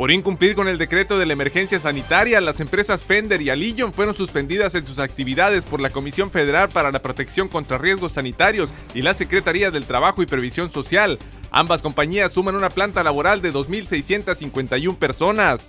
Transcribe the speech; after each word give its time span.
Por 0.00 0.10
incumplir 0.10 0.54
con 0.54 0.66
el 0.66 0.78
decreto 0.78 1.18
de 1.18 1.26
la 1.26 1.34
emergencia 1.34 1.78
sanitaria, 1.78 2.40
las 2.40 2.60
empresas 2.60 3.02
Fender 3.02 3.42
y 3.42 3.50
Alillon 3.50 3.92
fueron 3.92 4.14
suspendidas 4.14 4.74
en 4.74 4.86
sus 4.86 4.98
actividades 4.98 5.66
por 5.66 5.78
la 5.78 5.90
Comisión 5.90 6.30
Federal 6.30 6.70
para 6.70 6.90
la 6.90 7.02
Protección 7.02 7.48
contra 7.48 7.76
Riesgos 7.76 8.12
Sanitarios 8.12 8.70
y 8.94 9.02
la 9.02 9.12
Secretaría 9.12 9.70
del 9.70 9.84
Trabajo 9.84 10.22
y 10.22 10.26
Previsión 10.26 10.72
Social. 10.72 11.18
Ambas 11.50 11.82
compañías 11.82 12.32
suman 12.32 12.56
una 12.56 12.70
planta 12.70 13.02
laboral 13.02 13.42
de 13.42 13.52
2.651 13.52 14.96
personas. 14.96 15.68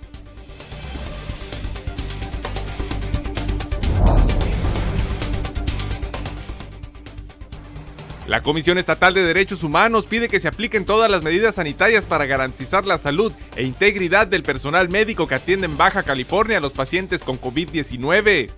La 8.32 8.42
Comisión 8.42 8.78
Estatal 8.78 9.12
de 9.12 9.24
Derechos 9.24 9.62
Humanos 9.62 10.06
pide 10.06 10.26
que 10.26 10.40
se 10.40 10.48
apliquen 10.48 10.86
todas 10.86 11.10
las 11.10 11.22
medidas 11.22 11.56
sanitarias 11.56 12.06
para 12.06 12.24
garantizar 12.24 12.86
la 12.86 12.96
salud 12.96 13.30
e 13.56 13.62
integridad 13.62 14.26
del 14.26 14.42
personal 14.42 14.88
médico 14.88 15.26
que 15.26 15.34
atiende 15.34 15.66
en 15.66 15.76
Baja 15.76 16.02
California 16.02 16.56
a 16.56 16.60
los 16.62 16.72
pacientes 16.72 17.22
con 17.22 17.38
COVID-19. 17.38 18.48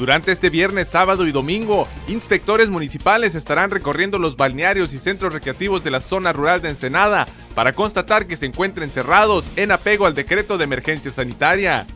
Durante 0.00 0.32
este 0.32 0.48
viernes, 0.48 0.88
sábado 0.88 1.26
y 1.26 1.32
domingo, 1.32 1.86
inspectores 2.08 2.70
municipales 2.70 3.34
estarán 3.34 3.70
recorriendo 3.70 4.18
los 4.18 4.34
balnearios 4.34 4.94
y 4.94 4.98
centros 4.98 5.34
recreativos 5.34 5.84
de 5.84 5.90
la 5.90 6.00
zona 6.00 6.32
rural 6.32 6.62
de 6.62 6.70
Ensenada 6.70 7.26
para 7.54 7.72
constatar 7.72 8.26
que 8.26 8.36
se 8.36 8.46
encuentren 8.46 8.90
cerrados 8.90 9.50
en 9.56 9.72
apego 9.72 10.06
al 10.06 10.14
decreto 10.14 10.58
de 10.58 10.64
emergencia 10.64 11.10
sanitaria. 11.10 11.86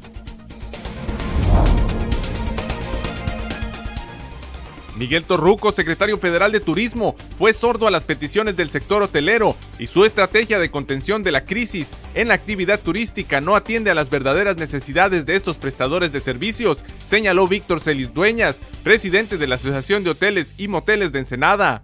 Miguel 4.97 5.25
Torruco, 5.25 5.73
secretario 5.73 6.19
federal 6.19 6.53
de 6.53 6.61
Turismo, 6.61 7.17
fue 7.37 7.53
sordo 7.53 7.87
a 7.87 7.91
las 7.91 8.05
peticiones 8.05 8.57
del 8.57 8.71
sector 8.71 9.03
hotelero 9.03 9.57
y 9.79 9.89
su 9.89 10.05
estrategia 10.05 10.59
de 10.59 10.71
contención 10.71 11.23
de 11.23 11.33
la 11.33 11.45
crisis 11.45 11.91
en 12.15 12.29
la 12.29 12.35
actividad 12.35 12.81
turística 12.81 13.41
no 13.41 13.57
atiende 13.57 13.91
a 13.91 13.95
las 13.95 14.09
verdaderas 14.09 14.57
necesidades 14.57 15.27
de 15.27 15.35
estos 15.35 15.57
prestadores 15.57 16.13
de 16.13 16.21
servicios, 16.21 16.85
señaló 17.05 17.49
Víctor 17.49 17.81
Celis 17.81 18.15
Dueñas, 18.15 18.61
presidente 18.85 19.37
de 19.37 19.47
la 19.47 19.57
Asociación 19.57 20.05
de 20.05 20.11
Hoteles 20.11 20.55
y 20.59 20.69
Moteles 20.69 21.11
de 21.11 21.21
Ensenada. 21.21 21.83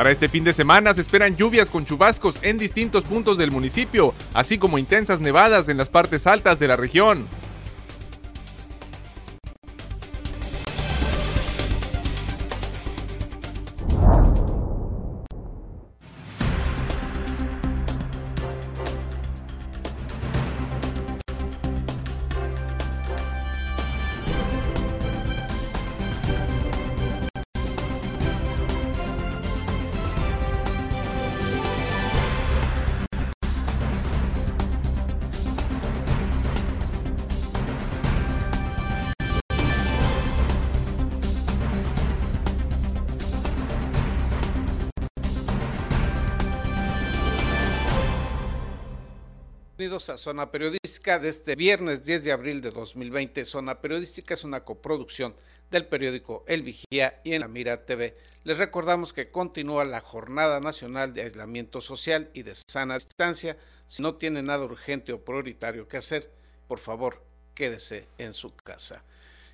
Para 0.00 0.12
este 0.12 0.30
fin 0.30 0.44
de 0.44 0.54
semana 0.54 0.94
se 0.94 1.02
esperan 1.02 1.36
lluvias 1.36 1.68
con 1.68 1.84
chubascos 1.84 2.42
en 2.42 2.56
distintos 2.56 3.04
puntos 3.04 3.36
del 3.36 3.50
municipio, 3.50 4.14
así 4.32 4.56
como 4.56 4.78
intensas 4.78 5.20
nevadas 5.20 5.68
en 5.68 5.76
las 5.76 5.90
partes 5.90 6.26
altas 6.26 6.58
de 6.58 6.68
la 6.68 6.76
región. 6.76 7.26
Bienvenidos 49.80 50.10
a 50.10 50.18
Zona 50.18 50.52
Periodística 50.52 51.18
de 51.18 51.30
este 51.30 51.56
viernes 51.56 52.04
10 52.04 52.24
de 52.24 52.32
abril 52.32 52.60
de 52.60 52.70
2020. 52.70 53.46
Zona 53.46 53.80
Periodística 53.80 54.34
es 54.34 54.44
una 54.44 54.62
coproducción 54.62 55.34
del 55.70 55.86
periódico 55.86 56.44
El 56.46 56.62
Vigía 56.62 57.18
y 57.24 57.32
en 57.32 57.40
la 57.40 57.48
Mira 57.48 57.86
TV. 57.86 58.14
Les 58.44 58.58
recordamos 58.58 59.14
que 59.14 59.30
continúa 59.30 59.86
la 59.86 60.02
Jornada 60.02 60.60
Nacional 60.60 61.14
de 61.14 61.22
Aislamiento 61.22 61.80
Social 61.80 62.28
y 62.34 62.42
de 62.42 62.56
Sana 62.70 62.96
Distancia. 62.96 63.56
Si 63.86 64.02
no 64.02 64.16
tiene 64.16 64.42
nada 64.42 64.66
urgente 64.66 65.14
o 65.14 65.24
prioritario 65.24 65.88
que 65.88 65.96
hacer, 65.96 66.30
por 66.68 66.78
favor, 66.78 67.24
quédese 67.54 68.06
en 68.18 68.34
su 68.34 68.54
casa. 68.54 69.02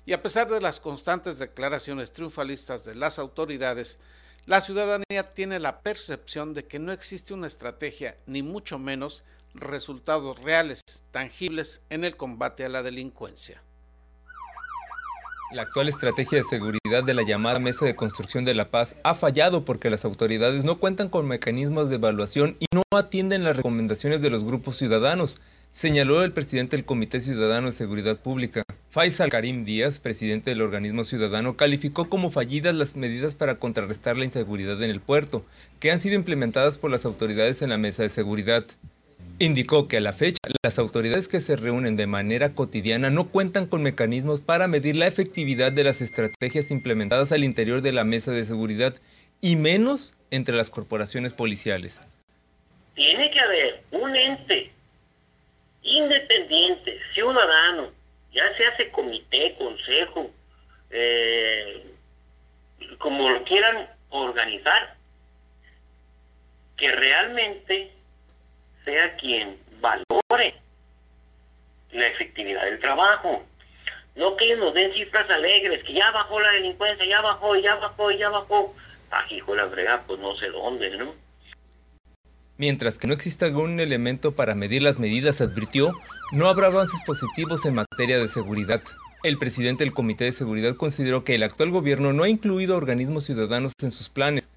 Y 0.05 0.11
a 0.11 0.21
pesar 0.21 0.49
de 0.49 0.59
las 0.59 0.81
constantes 0.81 1.39
declaraciones 1.39 2.11
triunfalistas 2.11 2.83
de 2.83 2.95
las 2.95 3.17
autoridades, 3.17 3.97
la 4.45 4.59
ciudadanía 4.59 5.33
tiene 5.33 5.59
la 5.59 5.81
percepción 5.81 6.53
de 6.53 6.65
que 6.65 6.79
no 6.79 6.91
existe 6.91 7.33
una 7.33 7.47
estrategia, 7.47 8.17
ni 8.25 8.43
mucho 8.43 8.77
menos, 8.77 9.23
resultados 9.59 10.39
reales, 10.39 10.81
tangibles 11.11 11.81
en 11.89 12.03
el 12.03 12.15
combate 12.15 12.65
a 12.65 12.69
la 12.69 12.83
delincuencia. 12.83 13.61
La 15.53 15.61
actual 15.61 15.87
estrategia 15.87 16.39
de 16.39 16.43
seguridad 16.43 17.05
de 17.05 17.13
la 17.13 17.21
llamada 17.21 17.57
Mesa 17.57 17.85
de 17.85 17.95
Construcción 17.95 18.43
de 18.43 18.53
la 18.53 18.69
Paz 18.69 18.97
ha 19.03 19.13
fallado 19.13 19.63
porque 19.63 19.89
las 19.89 20.03
autoridades 20.03 20.65
no 20.65 20.77
cuentan 20.77 21.07
con 21.07 21.25
mecanismos 21.25 21.89
de 21.89 21.95
evaluación 21.95 22.57
y 22.59 22.65
no 22.73 22.83
atienden 22.93 23.45
las 23.45 23.55
recomendaciones 23.55 24.21
de 24.21 24.29
los 24.29 24.43
grupos 24.43 24.75
ciudadanos, 24.75 25.37
señaló 25.71 26.21
el 26.23 26.33
presidente 26.33 26.75
del 26.75 26.85
Comité 26.85 27.21
Ciudadano 27.21 27.67
de 27.67 27.73
Seguridad 27.73 28.19
Pública. 28.19 28.63
Faisal 28.89 29.29
Karim 29.29 29.63
Díaz, 29.63 29.99
presidente 29.99 30.49
del 30.49 30.61
organismo 30.61 31.05
ciudadano, 31.05 31.55
calificó 31.55 32.09
como 32.09 32.29
fallidas 32.29 32.75
las 32.75 32.97
medidas 32.97 33.35
para 33.35 33.57
contrarrestar 33.57 34.17
la 34.17 34.25
inseguridad 34.25 34.83
en 34.83 34.91
el 34.91 34.99
puerto, 34.99 35.45
que 35.79 35.91
han 35.91 36.01
sido 36.01 36.15
implementadas 36.15 36.77
por 36.77 36.91
las 36.91 37.05
autoridades 37.05 37.61
en 37.61 37.69
la 37.69 37.77
Mesa 37.77 38.03
de 38.03 38.09
Seguridad. 38.09 38.65
Indicó 39.39 39.87
que 39.87 39.97
a 39.97 40.01
la 40.01 40.13
fecha 40.13 40.39
las 40.63 40.79
autoridades 40.79 41.27
que 41.27 41.41
se 41.41 41.55
reúnen 41.55 41.95
de 41.95 42.07
manera 42.07 42.55
cotidiana 42.55 43.11
no 43.11 43.29
cuentan 43.29 43.67
con 43.67 43.83
mecanismos 43.83 44.41
para 44.41 44.67
medir 44.67 44.95
la 44.95 45.05
efectividad 45.05 45.71
de 45.71 45.83
las 45.83 46.01
estrategias 46.01 46.71
implementadas 46.71 47.31
al 47.31 47.43
interior 47.43 47.83
de 47.83 47.91
la 47.91 48.03
mesa 48.03 48.31
de 48.31 48.45
seguridad 48.45 48.95
y 49.39 49.55
menos 49.55 50.15
entre 50.31 50.55
las 50.55 50.71
corporaciones 50.71 51.35
policiales. 51.35 52.01
Tiene 52.95 53.29
que 53.29 53.39
haber 53.39 53.83
un 53.91 54.15
ente 54.15 54.71
independiente, 55.83 56.99
ciudadano, 57.13 57.91
ya 58.33 58.43
se 58.57 58.65
hace 58.65 58.89
comité, 58.89 59.55
consejo, 59.59 60.31
eh, 60.89 61.83
como 62.97 63.29
lo 63.29 63.43
quieran 63.43 63.87
organizar, 64.09 64.97
que 66.75 66.91
realmente 66.91 67.96
sea 68.87 69.15
quien 69.17 69.57
valore 69.81 70.55
la 71.91 72.07
efectividad 72.07 72.63
del 72.63 72.79
trabajo. 72.79 73.43
No 74.15 74.35
que 74.37 74.45
ellos 74.45 74.59
nos 74.59 74.73
den 74.73 74.93
cifras 74.93 75.29
alegres, 75.29 75.83
que 75.83 75.93
ya 75.93 76.09
bajó 76.11 76.39
la 76.39 76.51
delincuencia, 76.51 77.05
ya 77.05 77.21
bajó, 77.21 77.55
ya 77.57 77.75
bajó, 77.75 78.11
ya 78.11 78.29
bajó. 78.29 78.73
Hijo 79.29 79.55
la 79.55 79.65
brega, 79.65 80.03
pues 80.07 80.19
no 80.19 80.35
sé 80.37 80.47
dónde, 80.49 80.97
¿no? 80.97 81.13
Mientras 82.57 82.97
que 82.97 83.07
no 83.07 83.13
exista 83.13 83.45
algún 83.45 83.79
elemento 83.79 84.35
para 84.35 84.55
medir 84.55 84.81
las 84.81 84.99
medidas, 84.99 85.41
advirtió, 85.41 85.93
no 86.31 86.47
habrá 86.47 86.67
avances 86.67 87.01
positivos 87.05 87.65
en 87.65 87.75
materia 87.75 88.17
de 88.17 88.27
seguridad. 88.27 88.81
El 89.23 89.37
presidente 89.37 89.83
del 89.83 89.93
Comité 89.93 90.25
de 90.25 90.31
Seguridad 90.31 90.75
consideró 90.75 91.23
que 91.23 91.35
el 91.35 91.43
actual 91.43 91.69
gobierno 91.71 92.13
no 92.13 92.23
ha 92.23 92.29
incluido 92.29 92.77
organismos 92.77 93.25
ciudadanos 93.25 93.73
en 93.81 93.91
sus 93.91 94.09
planes, 94.09 94.47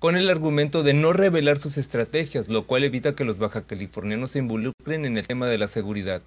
con 0.00 0.16
el 0.16 0.30
argumento 0.30 0.82
de 0.82 0.94
no 0.94 1.12
revelar 1.12 1.58
sus 1.58 1.76
estrategias, 1.76 2.48
lo 2.48 2.66
cual 2.66 2.84
evita 2.84 3.14
que 3.14 3.24
los 3.24 3.38
baja 3.38 3.66
californianos 3.66 4.32
se 4.32 4.38
involucren 4.38 5.04
en 5.04 5.18
el 5.18 5.26
tema 5.26 5.46
de 5.46 5.58
la 5.58 5.68
seguridad. 5.68 6.22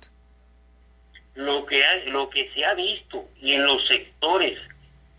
Lo 1.34 1.66
que, 1.66 1.82
lo 2.06 2.30
que 2.30 2.52
se 2.54 2.64
ha 2.64 2.76
visto 2.76 3.28
y 3.42 3.54
en 3.54 3.66
los 3.66 3.86
sectores 3.88 4.60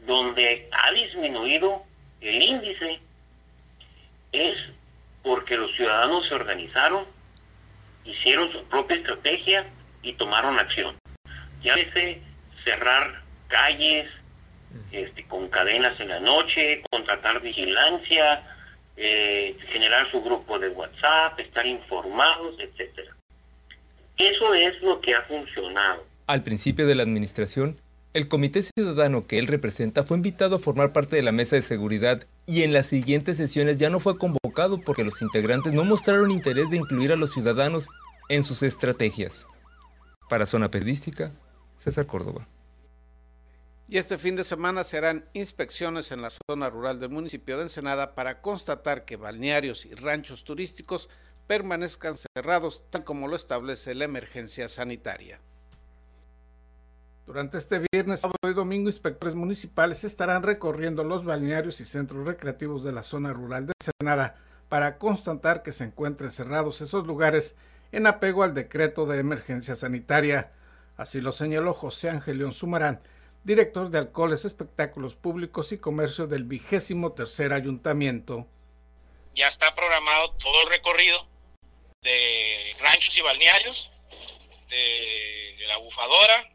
donde 0.06 0.68
ha 0.70 0.92
disminuido 0.92 1.82
el 2.20 2.40
índice 2.40 3.00
es 4.30 4.54
porque 5.24 5.56
los 5.56 5.74
ciudadanos 5.74 6.28
se 6.28 6.34
organizaron, 6.34 7.06
hicieron 8.04 8.52
su 8.52 8.62
propia 8.66 8.98
estrategia 8.98 9.66
y 10.02 10.12
tomaron 10.12 10.60
acción. 10.60 10.96
Ya 11.60 11.74
desde 11.74 12.22
cerrar 12.62 13.20
calles, 13.48 14.08
este, 14.92 15.24
con 15.24 15.48
cadenas 15.48 15.98
en 16.00 16.08
la 16.08 16.20
noche, 16.20 16.82
contratar 16.90 17.40
vigilancia, 17.40 18.42
eh, 18.96 19.56
generar 19.70 20.10
su 20.10 20.22
grupo 20.22 20.58
de 20.58 20.68
WhatsApp, 20.68 21.38
estar 21.40 21.66
informados, 21.66 22.54
etcétera. 22.58 23.14
Eso 24.16 24.54
es 24.54 24.80
lo 24.82 25.00
que 25.00 25.14
ha 25.14 25.22
funcionado. 25.22 26.04
Al 26.26 26.42
principio 26.42 26.86
de 26.86 26.94
la 26.94 27.02
administración, 27.02 27.80
el 28.14 28.28
Comité 28.28 28.62
Ciudadano 28.62 29.26
que 29.26 29.38
él 29.38 29.48
representa 29.48 30.04
fue 30.04 30.16
invitado 30.16 30.56
a 30.56 30.60
formar 30.60 30.92
parte 30.92 31.16
de 31.16 31.22
la 31.22 31.32
mesa 31.32 31.56
de 31.56 31.62
seguridad 31.62 32.24
y 32.46 32.62
en 32.62 32.72
las 32.72 32.86
siguientes 32.86 33.36
sesiones 33.38 33.76
ya 33.76 33.90
no 33.90 33.98
fue 33.98 34.16
convocado 34.16 34.80
porque 34.80 35.02
los 35.02 35.20
integrantes 35.20 35.72
no 35.72 35.84
mostraron 35.84 36.30
interés 36.30 36.70
de 36.70 36.76
incluir 36.76 37.10
a 37.10 37.16
los 37.16 37.32
ciudadanos 37.32 37.88
en 38.28 38.44
sus 38.44 38.62
estrategias. 38.62 39.48
Para 40.28 40.46
Zona 40.46 40.70
Periodística, 40.70 41.32
César 41.76 42.06
Córdoba. 42.06 42.46
Y 43.86 43.98
este 43.98 44.16
fin 44.16 44.34
de 44.34 44.44
semana 44.44 44.82
se 44.82 44.96
harán 44.96 45.26
inspecciones 45.34 46.10
en 46.10 46.22
la 46.22 46.30
zona 46.30 46.70
rural 46.70 47.00
del 47.00 47.10
municipio 47.10 47.58
de 47.58 47.64
Ensenada 47.64 48.14
para 48.14 48.40
constatar 48.40 49.04
que 49.04 49.16
balnearios 49.16 49.84
y 49.84 49.94
ranchos 49.94 50.44
turísticos 50.44 51.10
permanezcan 51.46 52.14
cerrados 52.16 52.84
tal 52.90 53.04
como 53.04 53.28
lo 53.28 53.36
establece 53.36 53.94
la 53.94 54.06
emergencia 54.06 54.68
sanitaria. 54.68 55.38
Durante 57.26 57.58
este 57.58 57.82
viernes, 57.92 58.20
sábado 58.20 58.50
y 58.50 58.54
domingo, 58.54 58.88
inspectores 58.88 59.34
municipales 59.34 60.04
estarán 60.04 60.42
recorriendo 60.42 61.04
los 61.04 61.24
balnearios 61.24 61.80
y 61.80 61.84
centros 61.84 62.26
recreativos 62.26 62.84
de 62.84 62.92
la 62.92 63.02
zona 63.02 63.34
rural 63.34 63.66
de 63.66 63.72
Ensenada 63.80 64.36
para 64.70 64.96
constatar 64.96 65.62
que 65.62 65.72
se 65.72 65.84
encuentren 65.84 66.30
cerrados 66.30 66.80
esos 66.80 67.06
lugares 67.06 67.54
en 67.92 68.06
apego 68.06 68.42
al 68.42 68.54
decreto 68.54 69.04
de 69.04 69.18
emergencia 69.18 69.76
sanitaria. 69.76 70.52
Así 70.96 71.20
lo 71.20 71.32
señaló 71.32 71.74
José 71.74 72.10
Ángel 72.10 72.38
León 72.38 72.52
Sumarán, 72.52 73.00
director 73.44 73.90
de 73.90 73.98
Alcoholes, 73.98 74.46
Espectáculos 74.46 75.14
Públicos 75.14 75.70
y 75.72 75.78
Comercio 75.78 76.26
del 76.26 76.44
vigésimo 76.44 77.12
tercer 77.12 77.52
ayuntamiento. 77.52 78.48
Ya 79.34 79.48
está 79.48 79.74
programado 79.74 80.32
todo 80.32 80.62
el 80.62 80.68
recorrido 80.70 81.28
de 82.00 82.74
ranchos 82.80 83.16
y 83.16 83.20
balnearios, 83.20 83.90
de, 84.68 85.56
la 85.66 85.76
bufadora, 85.78 86.50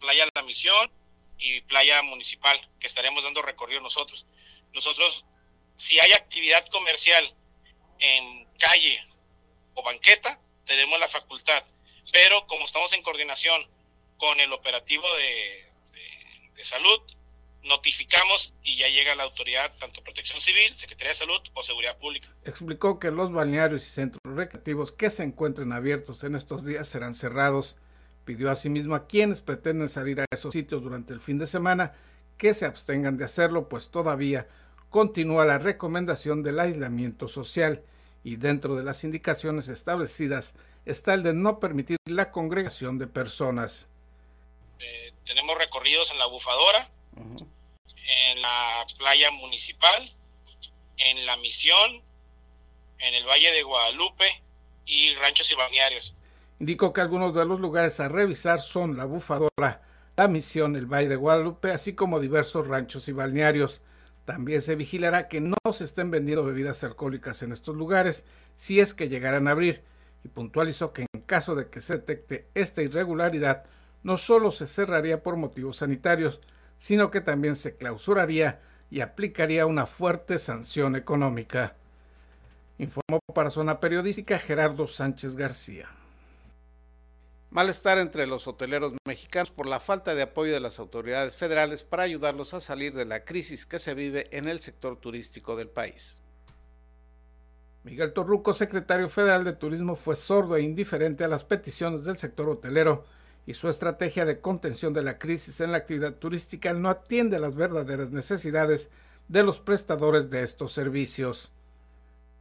playa 0.00 0.26
La 0.34 0.42
Misión 0.42 0.90
y 1.38 1.60
playa 1.62 2.02
municipal, 2.02 2.58
que 2.78 2.86
estaremos 2.86 3.22
dando 3.22 3.42
recorrido 3.42 3.80
nosotros. 3.80 4.26
Nosotros, 4.72 5.24
si 5.76 6.00
hay 6.00 6.12
actividad 6.12 6.66
comercial 6.68 7.34
en 7.98 8.44
calle 8.58 9.04
o 9.74 9.82
banqueta, 9.82 10.40
tenemos 10.64 10.98
la 10.98 11.08
facultad, 11.08 11.62
pero 12.12 12.46
como 12.46 12.66
estamos 12.66 12.92
en 12.92 13.02
coordinación 13.02 13.68
con 14.18 14.38
el 14.40 14.52
operativo 14.52 15.06
de, 15.16 15.69
de 16.60 16.64
salud, 16.66 17.00
notificamos 17.64 18.54
y 18.62 18.76
ya 18.76 18.88
llega 18.88 19.14
la 19.14 19.24
autoridad, 19.24 19.72
tanto 19.78 20.02
Protección 20.02 20.40
Civil, 20.40 20.74
Secretaría 20.76 21.10
de 21.10 21.14
Salud 21.14 21.40
o 21.54 21.62
Seguridad 21.62 21.98
Pública. 21.98 22.28
Explicó 22.44 22.98
que 22.98 23.10
los 23.10 23.32
balnearios 23.32 23.86
y 23.86 23.90
centros 23.90 24.20
recreativos 24.24 24.92
que 24.92 25.10
se 25.10 25.22
encuentren 25.22 25.72
abiertos 25.72 26.22
en 26.24 26.34
estos 26.34 26.64
días 26.64 26.86
serán 26.86 27.14
cerrados. 27.14 27.76
Pidió 28.24 28.50
asimismo 28.50 28.94
a 28.94 29.06
quienes 29.06 29.40
pretenden 29.40 29.88
salir 29.88 30.20
a 30.20 30.26
esos 30.30 30.52
sitios 30.52 30.82
durante 30.82 31.14
el 31.14 31.20
fin 31.20 31.38
de 31.38 31.46
semana 31.46 31.94
que 32.36 32.54
se 32.54 32.66
abstengan 32.66 33.16
de 33.16 33.24
hacerlo, 33.24 33.68
pues 33.68 33.90
todavía 33.90 34.48
continúa 34.90 35.44
la 35.44 35.58
recomendación 35.58 36.42
del 36.42 36.60
aislamiento 36.60 37.28
social 37.28 37.82
y 38.22 38.36
dentro 38.36 38.76
de 38.76 38.84
las 38.84 39.04
indicaciones 39.04 39.68
establecidas 39.68 40.54
está 40.84 41.14
el 41.14 41.22
de 41.22 41.32
no 41.32 41.58
permitir 41.60 41.96
la 42.04 42.30
congregación 42.30 42.98
de 42.98 43.06
personas. 43.06 43.88
Tenemos 45.24 45.56
recorridos 45.58 46.10
en 46.10 46.18
la 46.18 46.26
bufadora, 46.26 46.88
en 47.16 48.42
la 48.42 48.86
playa 48.98 49.30
municipal, 49.30 50.10
en 50.96 51.26
la 51.26 51.36
misión, 51.38 52.02
en 52.98 53.14
el 53.14 53.26
Valle 53.26 53.52
de 53.52 53.62
Guadalupe 53.62 54.42
y 54.86 55.14
ranchos 55.14 55.50
y 55.50 55.54
balnearios. 55.54 56.14
Indicó 56.58 56.92
que 56.92 57.00
algunos 57.00 57.34
de 57.34 57.44
los 57.44 57.60
lugares 57.60 58.00
a 58.00 58.08
revisar 58.08 58.60
son 58.60 58.96
la 58.96 59.04
bufadora, 59.04 59.82
la 60.16 60.28
misión, 60.28 60.76
el 60.76 60.86
Valle 60.86 61.08
de 61.08 61.16
Guadalupe, 61.16 61.70
así 61.70 61.94
como 61.94 62.20
diversos 62.20 62.66
ranchos 62.66 63.08
y 63.08 63.12
balnearios. 63.12 63.82
También 64.26 64.60
se 64.60 64.76
vigilará 64.76 65.28
que 65.28 65.40
no 65.40 65.56
se 65.72 65.84
estén 65.84 66.10
vendiendo 66.10 66.44
bebidas 66.44 66.84
alcohólicas 66.84 67.42
en 67.42 67.52
estos 67.52 67.74
lugares 67.74 68.24
si 68.54 68.80
es 68.80 68.92
que 68.92 69.08
llegaran 69.08 69.48
a 69.48 69.52
abrir 69.52 69.82
y 70.22 70.28
puntualizó 70.28 70.92
que 70.92 71.06
en 71.12 71.22
caso 71.22 71.54
de 71.54 71.70
que 71.70 71.80
se 71.80 71.94
detecte 71.94 72.46
esta 72.54 72.82
irregularidad 72.82 73.64
no 74.02 74.16
solo 74.16 74.50
se 74.50 74.66
cerraría 74.66 75.22
por 75.22 75.36
motivos 75.36 75.78
sanitarios, 75.78 76.40
sino 76.78 77.10
que 77.10 77.20
también 77.20 77.56
se 77.56 77.76
clausuraría 77.76 78.60
y 78.90 79.00
aplicaría 79.00 79.66
una 79.66 79.86
fuerte 79.86 80.38
sanción 80.38 80.96
económica. 80.96 81.76
Informó 82.78 83.20
para 83.34 83.50
Zona 83.50 83.78
Periodística 83.78 84.38
Gerardo 84.38 84.86
Sánchez 84.86 85.36
García. 85.36 85.88
Malestar 87.50 87.98
entre 87.98 88.26
los 88.26 88.46
hoteleros 88.46 88.94
mexicanos 89.06 89.50
por 89.50 89.66
la 89.66 89.80
falta 89.80 90.14
de 90.14 90.22
apoyo 90.22 90.52
de 90.52 90.60
las 90.60 90.78
autoridades 90.78 91.36
federales 91.36 91.82
para 91.82 92.04
ayudarlos 92.04 92.54
a 92.54 92.60
salir 92.60 92.94
de 92.94 93.04
la 93.04 93.24
crisis 93.24 93.66
que 93.66 93.78
se 93.78 93.94
vive 93.94 94.28
en 94.30 94.48
el 94.48 94.60
sector 94.60 94.96
turístico 94.96 95.56
del 95.56 95.68
país. 95.68 96.20
Miguel 97.82 98.12
Torruco, 98.12 98.54
secretario 98.54 99.08
federal 99.08 99.44
de 99.44 99.52
Turismo, 99.52 99.96
fue 99.96 100.14
sordo 100.14 100.56
e 100.56 100.62
indiferente 100.62 101.24
a 101.24 101.28
las 101.28 101.44
peticiones 101.44 102.04
del 102.04 102.18
sector 102.18 102.48
hotelero 102.48 103.04
y 103.50 103.54
su 103.54 103.68
estrategia 103.68 104.24
de 104.24 104.40
contención 104.40 104.94
de 104.94 105.02
la 105.02 105.18
crisis 105.18 105.60
en 105.60 105.72
la 105.72 105.78
actividad 105.78 106.14
turística 106.14 106.72
no 106.72 106.88
atiende 106.88 107.36
a 107.36 107.40
las 107.40 107.56
verdaderas 107.56 108.10
necesidades 108.10 108.90
de 109.26 109.42
los 109.42 109.58
prestadores 109.58 110.30
de 110.30 110.44
estos 110.44 110.72
servicios. 110.72 111.50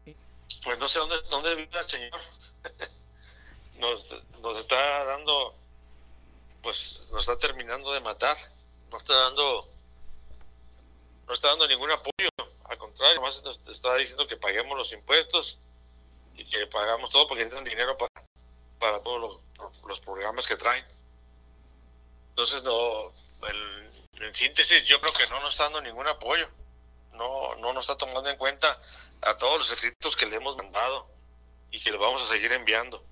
Pues 0.05 0.77
no 0.77 0.87
sé 0.87 0.99
dónde, 0.99 1.15
dónde 1.31 1.55
vive 1.55 1.79
el 1.79 1.89
señor. 1.89 2.21
Nos, 3.79 4.13
nos 4.41 4.57
está 4.57 5.05
dando, 5.05 5.55
pues 6.61 7.07
nos 7.11 7.21
está 7.21 7.37
terminando 7.37 7.93
de 7.93 8.01
matar. 8.01 8.35
No 8.91 8.97
está 8.97 9.15
dando, 9.15 9.69
no 11.25 11.33
está 11.33 11.47
dando 11.47 11.65
ningún 11.65 11.89
apoyo. 11.89 12.29
Al 12.65 12.77
contrario, 12.77 13.21
más 13.21 13.41
nos 13.45 13.57
está 13.69 13.95
diciendo 13.95 14.27
que 14.27 14.35
paguemos 14.35 14.77
los 14.77 14.91
impuestos 14.91 15.59
y 16.35 16.43
que 16.43 16.67
pagamos 16.67 17.09
todo 17.09 17.25
porque 17.25 17.45
necesitan 17.45 17.63
dinero 17.63 17.97
para, 17.97 18.27
para 18.79 19.01
todos 19.01 19.21
los 19.21 19.49
los 19.87 19.99
programas 19.99 20.47
que 20.47 20.55
traen. 20.55 20.85
Entonces, 22.29 22.63
no, 22.63 23.11
en 24.25 24.33
síntesis, 24.33 24.85
yo 24.85 24.99
creo 25.01 25.13
que 25.13 25.29
no 25.29 25.39
nos 25.41 25.53
está 25.53 25.65
dando 25.65 25.81
ningún 25.81 26.07
apoyo. 26.07 26.47
No, 27.13 27.55
no 27.55 27.73
nos 27.73 27.89
está 27.89 27.97
tomando 27.97 28.29
en 28.29 28.37
cuenta 28.37 28.67
a 29.21 29.37
todos 29.37 29.57
los 29.57 29.71
escritos 29.71 30.15
que 30.15 30.25
le 30.25 30.37
hemos 30.37 30.55
mandado 30.57 31.07
y 31.71 31.79
que 31.79 31.91
le 31.91 31.97
vamos 31.97 32.23
a 32.23 32.33
seguir 32.33 32.51
enviando. 32.51 33.03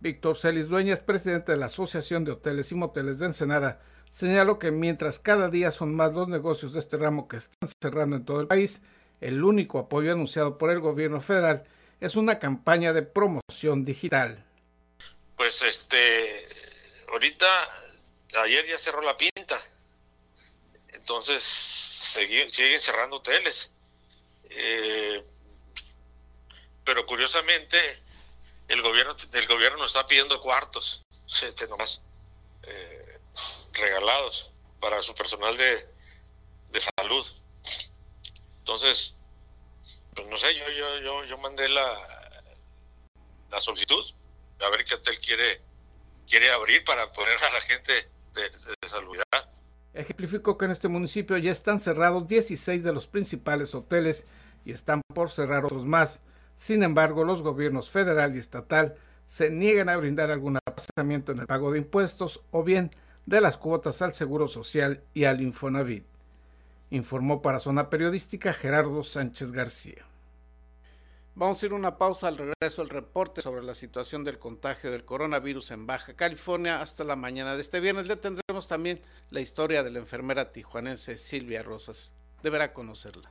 Víctor 0.00 0.36
Celis 0.36 0.68
Dueñas, 0.68 1.00
presidente 1.00 1.52
de 1.52 1.58
la 1.58 1.66
Asociación 1.66 2.24
de 2.24 2.32
Hoteles 2.32 2.70
y 2.72 2.74
Moteles 2.74 3.18
de 3.18 3.26
Ensenada, 3.26 3.80
señaló 4.10 4.58
que 4.58 4.70
mientras 4.70 5.18
cada 5.18 5.48
día 5.48 5.70
son 5.70 5.94
más 5.94 6.12
los 6.12 6.28
negocios 6.28 6.74
de 6.74 6.80
este 6.80 6.96
ramo 6.98 7.28
que 7.28 7.38
están 7.38 7.70
cerrando 7.82 8.16
en 8.16 8.24
todo 8.24 8.40
el 8.40 8.46
país, 8.46 8.82
el 9.20 9.42
único 9.42 9.78
apoyo 9.78 10.12
anunciado 10.12 10.58
por 10.58 10.70
el 10.70 10.80
gobierno 10.80 11.20
federal 11.20 11.64
es 12.00 12.16
una 12.16 12.38
campaña 12.38 12.92
de 12.92 13.02
promoción 13.02 13.84
digital 13.86 14.46
pues 15.36 15.62
este, 15.62 16.48
ahorita, 17.08 17.46
ayer 18.42 18.66
ya 18.66 18.78
cerró 18.78 19.02
la 19.02 19.16
pinta, 19.16 19.60
entonces 20.88 21.42
siguen, 21.42 22.50
cerrando 22.80 23.16
hoteles. 23.16 23.72
Eh, 24.50 25.24
pero 26.84 27.04
curiosamente, 27.06 27.78
el 28.68 28.82
gobierno, 28.82 29.14
el 29.32 29.46
gobierno 29.46 29.78
nos 29.78 29.88
está 29.88 30.06
pidiendo 30.06 30.40
cuartos, 30.40 31.02
este, 31.42 31.66
nomás, 31.68 32.02
eh, 32.62 33.20
regalados 33.72 34.50
para 34.80 35.02
su 35.02 35.14
personal 35.14 35.56
de, 35.56 35.86
de 36.70 36.80
salud. 36.96 37.26
Entonces, 38.58 39.16
pues 40.14 40.28
no 40.28 40.38
sé, 40.38 40.54
yo, 40.54 40.68
yo, 40.70 40.98
yo, 40.98 41.24
yo 41.24 41.38
mandé 41.38 41.68
la, 41.68 42.42
la 43.50 43.60
solicitud 43.60 44.04
a 44.60 44.68
ver 44.70 44.84
qué 44.84 44.94
hotel 44.94 45.18
quiere, 45.20 45.60
quiere 46.28 46.50
abrir 46.50 46.84
para 46.84 47.12
poner 47.12 47.36
a 47.38 47.52
la 47.52 47.60
gente 47.60 47.92
de, 48.34 48.42
de 48.42 48.88
salud. 48.88 49.16
Ejemplificó 49.94 50.58
que 50.58 50.66
en 50.66 50.72
este 50.72 50.88
municipio 50.88 51.38
ya 51.38 51.50
están 51.50 51.80
cerrados 51.80 52.26
16 52.26 52.84
de 52.84 52.92
los 52.92 53.06
principales 53.06 53.74
hoteles 53.74 54.26
y 54.64 54.72
están 54.72 55.00
por 55.14 55.30
cerrar 55.30 55.64
otros 55.64 55.86
más. 55.86 56.20
Sin 56.54 56.82
embargo, 56.82 57.24
los 57.24 57.42
gobiernos 57.42 57.88
federal 57.88 58.34
y 58.34 58.38
estatal 58.38 58.96
se 59.24 59.50
niegan 59.50 59.88
a 59.88 59.96
brindar 59.96 60.30
algún 60.30 60.58
aplazamiento 60.58 61.32
en 61.32 61.38
el 61.40 61.46
pago 61.46 61.72
de 61.72 61.78
impuestos 61.78 62.42
o 62.50 62.62
bien 62.62 62.94
de 63.26 63.40
las 63.40 63.56
cuotas 63.56 64.02
al 64.02 64.12
Seguro 64.12 64.48
Social 64.48 65.02
y 65.14 65.24
al 65.24 65.40
Infonavit. 65.40 66.04
Informó 66.90 67.42
para 67.42 67.58
Zona 67.58 67.90
Periodística 67.90 68.52
Gerardo 68.52 69.02
Sánchez 69.02 69.52
García. 69.52 70.04
Vamos 71.38 71.62
a 71.62 71.66
ir 71.66 71.74
una 71.74 71.98
pausa 71.98 72.28
al 72.28 72.38
regreso 72.38 72.80
del 72.80 72.88
reporte 72.88 73.42
sobre 73.42 73.62
la 73.62 73.74
situación 73.74 74.24
del 74.24 74.38
contagio 74.38 74.90
del 74.90 75.04
coronavirus 75.04 75.72
en 75.72 75.86
Baja 75.86 76.16
California 76.16 76.80
hasta 76.80 77.04
la 77.04 77.14
mañana 77.14 77.56
de 77.56 77.60
este 77.60 77.78
viernes. 77.78 78.06
Le 78.06 78.16
tendremos 78.16 78.68
también 78.68 79.02
la 79.28 79.42
historia 79.42 79.82
de 79.82 79.90
la 79.90 79.98
enfermera 79.98 80.48
tijuanense 80.48 81.18
Silvia 81.18 81.62
Rosas. 81.62 82.14
Deberá 82.42 82.72
conocerla. 82.72 83.30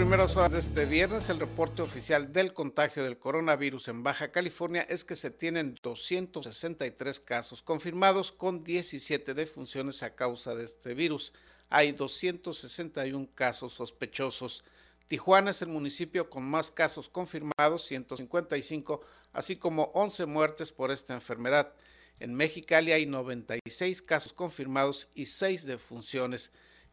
Primeras 0.00 0.34
horas 0.34 0.52
de 0.52 0.60
este 0.60 0.86
viernes, 0.86 1.28
el 1.28 1.38
reporte 1.38 1.82
oficial 1.82 2.32
del 2.32 2.54
contagio 2.54 3.04
del 3.04 3.18
coronavirus 3.18 3.88
en 3.88 4.02
Baja 4.02 4.32
California 4.32 4.80
es 4.88 5.04
que 5.04 5.14
se 5.14 5.30
tienen 5.30 5.78
263 5.82 7.20
casos 7.20 7.62
confirmados 7.62 8.32
con 8.32 8.64
17 8.64 9.34
defunciones 9.34 10.02
a 10.02 10.14
causa 10.14 10.54
de 10.54 10.64
este 10.64 10.94
virus. 10.94 11.34
Hay 11.68 11.92
261 11.92 13.28
casos 13.34 13.74
sospechosos. 13.74 14.64
Tijuana 15.06 15.50
es 15.50 15.60
el 15.60 15.68
municipio 15.68 16.30
con 16.30 16.44
más 16.44 16.70
casos 16.70 17.10
confirmados, 17.10 17.84
155, 17.84 19.02
así 19.34 19.56
como 19.56 19.90
11 19.92 20.24
muertes 20.24 20.72
por 20.72 20.90
esta 20.90 21.12
enfermedad. 21.12 21.74
En 22.20 22.34
Mexicali 22.34 22.92
hay 22.92 23.04
96 23.04 24.00
casos 24.00 24.32
confirmados 24.32 25.08
y 25.14 25.26
6 25.26 25.66
defunciones 25.66 26.52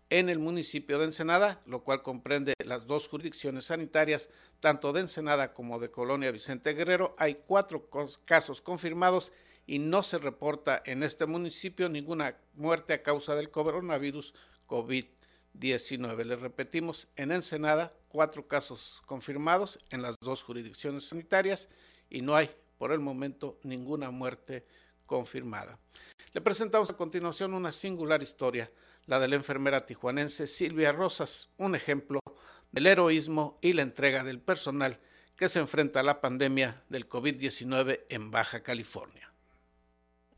en 0.09 0.29
el 0.29 0.39
municipio 0.39 0.99
de 0.99 1.05
Ensenada, 1.05 1.61
lo 1.65 1.83
cual 1.83 2.01
comprende 2.01 2.53
las 2.63 2.87
dos 2.87 3.07
jurisdicciones 3.07 3.65
sanitarias, 3.65 4.29
tanto 4.59 4.93
de 4.93 5.01
Ensenada 5.01 5.53
como 5.53 5.79
de 5.79 5.91
Colonia 5.91 6.31
Vicente 6.31 6.73
Guerrero. 6.73 7.15
Hay 7.17 7.35
cuatro 7.35 7.89
casos 8.25 8.61
confirmados 8.61 9.33
y 9.65 9.79
no 9.79 10.03
se 10.03 10.17
reporta 10.17 10.81
en 10.85 11.03
este 11.03 11.25
municipio 11.25 11.89
ninguna 11.89 12.37
muerte 12.53 12.93
a 12.93 13.03
causa 13.03 13.35
del 13.35 13.51
coronavirus 13.51 14.33
COVID-19. 14.67 16.23
Le 16.23 16.35
repetimos, 16.37 17.09
en 17.17 17.31
Ensenada, 17.31 17.91
cuatro 18.07 18.47
casos 18.47 19.01
confirmados 19.05 19.79
en 19.89 20.01
las 20.01 20.15
dos 20.21 20.41
jurisdicciones 20.43 21.09
sanitarias 21.09 21.67
y 22.09 22.21
no 22.21 22.35
hay 22.35 22.49
por 22.77 22.93
el 22.93 22.99
momento 22.99 23.59
ninguna 23.63 24.09
muerte 24.09 24.65
confirmada. 25.05 25.77
Le 26.31 26.41
presentamos 26.41 26.89
a 26.89 26.97
continuación 26.97 27.53
una 27.53 27.71
singular 27.71 28.23
historia 28.23 28.71
la 29.07 29.19
de 29.19 29.27
la 29.27 29.35
enfermera 29.35 29.85
tijuanense 29.85 30.45
Silvia 30.45 30.91
Rosas, 30.91 31.49
un 31.57 31.75
ejemplo 31.75 32.19
del 32.71 32.85
heroísmo 32.85 33.57
y 33.61 33.73
la 33.73 33.81
entrega 33.81 34.23
del 34.23 34.39
personal 34.39 34.99
que 35.35 35.49
se 35.49 35.59
enfrenta 35.59 36.01
a 36.01 36.03
la 36.03 36.21
pandemia 36.21 36.83
del 36.89 37.09
COVID-19 37.09 38.01
en 38.09 38.31
Baja 38.31 38.61
California. 38.61 39.27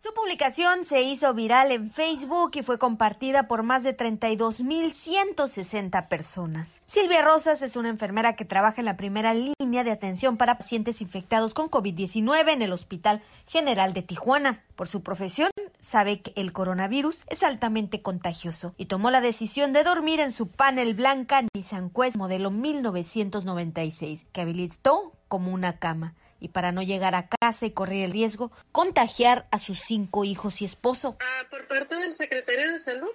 Su 0.02 0.14
publicación 0.14 0.86
se 0.86 1.02
hizo 1.02 1.34
viral 1.34 1.74
en 1.74 1.92
Facebook 1.92 2.52
y 2.54 2.64
fue 2.64 2.80
compartida 2.80 3.50
por 3.50 3.64
más 3.64 3.84
de 3.84 3.98
32.160 3.98 6.08
personas. 6.08 6.82
Silvia 6.86 7.22
Rosas 7.22 7.62
es 7.62 7.76
una 7.76 7.90
enfermera 7.90 8.38
que 8.38 8.46
trabaja 8.46 8.80
en 8.80 8.86
la 8.86 8.96
primera 8.96 9.34
línea 9.34 9.84
de 9.84 9.92
atención 9.92 10.38
para 10.38 10.58
pacientes 10.58 11.02
infectados 11.02 11.54
con 11.54 11.70
COVID-19 11.70 12.50
en 12.50 12.62
el 12.62 12.72
Hospital 12.72 13.22
General 13.46 13.92
de 13.92 14.02
Tijuana. 14.02 14.64
Por 14.78 14.88
su 14.88 15.04
profesión, 15.04 15.52
sabe 15.80 16.22
que 16.22 16.34
el 16.36 16.54
coronavirus 16.54 17.26
es 17.30 17.44
altamente 17.44 18.02
contagioso 18.02 18.74
y 18.78 18.86
tomó 18.86 19.12
la 19.12 19.22
decisión 19.22 19.74
de 19.74 19.84
dormir 19.84 20.20
en 20.20 20.32
su 20.32 20.50
panel 20.50 20.94
blanca 20.94 21.44
Nissan 21.54 21.90
Quest 21.90 22.18
modelo 22.18 22.52
1996, 22.52 24.26
que 24.32 24.42
habilitó 24.42 25.14
como 25.28 25.52
una 25.52 25.80
cama. 25.80 26.16
Y 26.42 26.50
para 26.50 26.72
no 26.72 26.82
llegar 26.82 27.16
a 27.16 27.28
casa 27.28 27.66
y 27.66 27.72
correr 27.72 28.06
el 28.06 28.12
riesgo, 28.12 28.52
contagiar 28.72 29.48
a 29.52 29.60
sus 29.60 29.80
cinco 29.80 30.24
hijos 30.24 30.62
y 30.62 30.66
esposo. 30.66 31.18
Ah, 31.20 31.48
por 31.50 31.68
parte 31.68 31.96
del 31.96 32.14
secretario 32.14 32.72
de 32.72 32.80
Salud, 32.80 33.12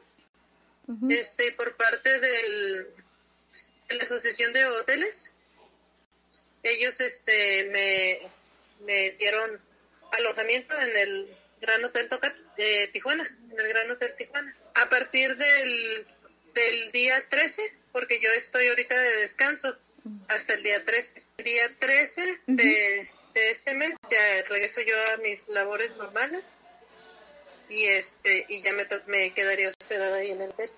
este, 1.08 1.52
por 1.52 1.74
parte 1.76 2.20
del, 2.20 2.86
de 3.88 3.96
la 3.96 4.02
Asociación 4.02 4.52
de 4.52 4.66
Hoteles, 4.66 5.32
ellos 6.62 7.00
este, 7.00 7.70
me, 7.72 8.86
me 8.86 9.10
dieron 9.12 9.58
alojamiento 10.12 10.78
en 10.78 10.96
el 10.96 11.36
Gran 11.62 11.82
Hotel 11.82 12.08
Tocat 12.08 12.43
de 12.56 12.88
Tijuana, 12.88 13.26
en 13.50 13.58
el 13.58 13.68
Gran 13.68 13.90
Hotel 13.90 14.14
Tijuana. 14.16 14.56
A 14.74 14.88
partir 14.88 15.36
del, 15.36 16.06
del 16.54 16.92
día 16.92 17.28
13, 17.28 17.62
porque 17.92 18.20
yo 18.20 18.30
estoy 18.30 18.68
ahorita 18.68 18.98
de 19.00 19.16
descanso, 19.18 19.76
hasta 20.28 20.54
el 20.54 20.62
día 20.62 20.84
13. 20.84 21.22
El 21.38 21.44
día 21.44 21.78
13 21.78 22.40
de, 22.46 23.10
este 23.34 23.74
mes 23.74 23.94
ya 24.08 24.42
regreso 24.48 24.80
yo 24.82 24.94
a 25.12 25.16
mis 25.18 25.48
labores 25.48 25.96
normales 25.96 26.56
y 27.68 27.84
este 27.86 28.46
y 28.48 28.62
ya 28.62 28.72
me, 28.74 28.86
me 29.06 29.34
quedaría 29.34 29.68
hospedada 29.68 30.16
ahí 30.16 30.30
en 30.30 30.42
el 30.42 30.50
hotel. 30.50 30.70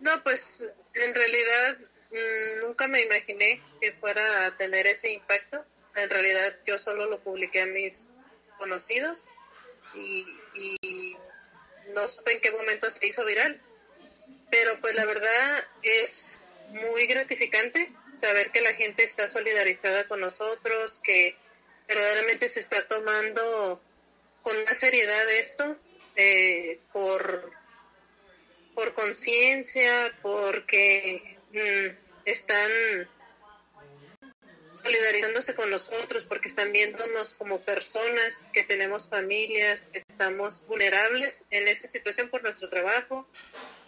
No, 0.00 0.22
pues 0.24 0.68
en 0.94 1.14
realidad 1.14 1.78
mm, 2.10 2.66
nunca 2.66 2.88
me 2.88 3.02
imaginé 3.02 3.62
que 3.80 3.92
fuera 3.92 4.46
a 4.46 4.56
tener 4.56 4.86
ese 4.86 5.12
impacto. 5.12 5.64
En 5.94 6.10
realidad 6.10 6.56
yo 6.64 6.78
solo 6.78 7.06
lo 7.06 7.20
publiqué 7.20 7.60
a 7.60 7.66
mis 7.66 8.08
conocidos 8.58 9.30
y, 9.94 10.26
y 10.54 11.16
no 11.88 12.06
supe 12.08 12.32
en 12.32 12.40
qué 12.40 12.50
momento 12.50 12.90
se 12.90 13.06
hizo 13.06 13.24
viral. 13.24 13.60
Pero 14.50 14.78
pues 14.80 14.94
la 14.94 15.04
verdad 15.06 15.64
es 15.82 16.38
muy 16.68 17.06
gratificante 17.06 17.92
saber 18.14 18.50
que 18.50 18.60
la 18.60 18.72
gente 18.74 19.02
está 19.02 19.28
solidarizada 19.28 20.06
con 20.08 20.20
nosotros, 20.20 21.00
que 21.02 21.36
verdaderamente 21.88 22.48
se 22.48 22.60
está 22.60 22.86
tomando 22.86 23.80
con 24.42 24.64
más 24.64 24.76
seriedad 24.76 25.30
esto, 25.30 25.76
eh, 26.16 26.78
por, 26.92 27.50
por 28.74 28.94
conciencia, 28.94 30.16
porque 30.22 31.38
mm, 31.52 32.12
están 32.24 32.70
solidarizándose 34.72 35.54
con 35.54 35.70
nosotros, 35.70 36.24
porque 36.24 36.48
están 36.48 36.72
viéndonos 36.72 37.34
como 37.34 37.60
personas 37.60 38.50
que 38.52 38.64
tenemos 38.64 39.08
familias, 39.08 39.86
que 39.86 39.98
estamos 39.98 40.66
vulnerables 40.66 41.46
en 41.50 41.68
esa 41.68 41.86
situación 41.88 42.28
por 42.28 42.42
nuestro 42.42 42.68
trabajo, 42.68 43.28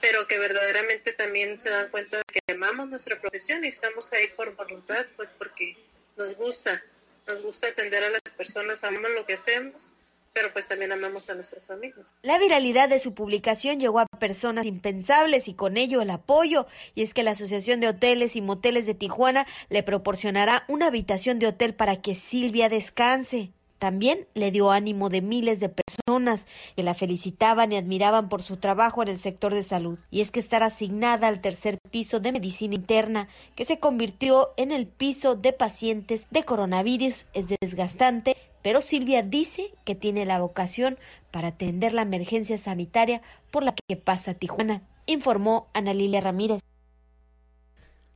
pero 0.01 0.27
que 0.27 0.39
verdaderamente 0.39 1.13
también 1.13 1.59
se 1.59 1.71
dan 1.71 1.91
cuenta 1.91 2.19
de 2.19 2.25
que 2.33 2.53
amamos 2.53 2.89
nuestra 2.91 3.21
profesión 3.21 3.65
y 3.65 3.69
estamos 3.69 4.13
ahí 4.13 4.29
por 4.29 4.55
voluntad, 4.55 5.07
pues 5.17 5.29
porque 5.39 5.77
nos 6.17 6.37
gusta, 6.37 6.85
nos 7.27 7.43
gusta 7.43 7.69
atender 7.69 8.05
a 8.05 8.11
las 8.11 8.35
personas, 8.37 8.85
amamos 8.85 9.11
lo 9.13 9.25
que 9.27 9.35
hacemos, 9.35 9.95
pero 10.35 10.53
pues 10.53 10.69
también 10.69 10.93
amamos 10.93 11.31
a 11.31 11.35
nuestros 11.35 11.71
amigos. 11.71 12.19
La 12.23 12.39
viralidad 12.39 12.89
de 12.89 12.99
su 12.99 13.15
publicación 13.15 13.79
llegó 13.79 14.01
a 14.01 14.07
personas 14.07 14.67
impensables 14.67 15.49
y 15.49 15.55
con 15.55 15.77
ello 15.77 16.03
el 16.03 16.11
apoyo, 16.11 16.67
y 16.95 17.03
es 17.03 17.15
que 17.15 17.23
la 17.23 17.31
Asociación 17.31 17.81
de 17.81 17.89
Hoteles 17.89 18.35
y 18.35 18.43
Moteles 18.43 18.85
de 18.87 18.95
Tijuana 18.95 19.47
le 19.71 19.85
proporcionará 19.85 20.65
una 20.69 20.89
habitación 20.89 21.39
de 21.39 21.47
hotel 21.47 21.75
para 21.75 22.03
que 22.03 22.17
Silvia 22.17 22.69
descanse. 22.69 23.53
También 23.79 24.27
le 24.35 24.51
dio 24.51 24.71
ánimo 24.71 25.09
de 25.09 25.21
miles 25.21 25.61
de 25.61 25.69
personas 25.69 26.47
que 26.75 26.83
la 26.83 26.95
felicitaban 26.95 27.71
y 27.71 27.77
admiraban 27.77 28.29
por 28.29 28.43
su 28.43 28.57
trabajo 28.57 29.03
en 29.03 29.09
el 29.09 29.19
sector 29.19 29.53
de 29.53 29.63
salud. 29.63 29.99
Y 30.11 30.21
es 30.21 30.31
que 30.31 30.41
estar 30.41 30.63
asignada 30.63 31.29
al 31.29 31.41
tercer 31.43 31.79
piso 31.91 32.19
de 32.19 32.33
medicina 32.33 32.75
interna, 32.75 33.29
que 33.55 33.65
se 33.65 33.79
convirtió 33.79 34.53
en 34.57 34.73
el 34.73 34.87
piso 34.87 35.35
de 35.35 35.53
pacientes 35.53 36.27
de 36.31 36.45
coronavirus, 36.45 37.27
es 37.35 37.47
desgastante, 37.61 38.37
pero 38.65 38.81
Silvia 38.81 39.23
dice 39.23 39.75
que 39.85 39.95
tiene 39.95 40.25
la 40.25 40.41
vocación 40.41 40.99
para 41.31 41.49
atender 41.49 41.93
la 41.93 42.01
emergencia 42.01 42.57
sanitaria 42.57 43.21
por 43.51 43.63
la 43.63 43.75
que 43.75 43.97
pasa 43.97 44.33
Tijuana, 44.33 44.81
informó 45.05 45.69
Ana 45.75 45.93
Lilia 45.93 46.23
Ramírez. 46.23 46.63